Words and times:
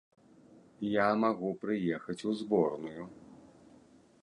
Я 0.91 1.05
магу 1.23 1.51
прыехаць 1.65 2.17
у 2.31 2.35
зборную! 2.41 3.03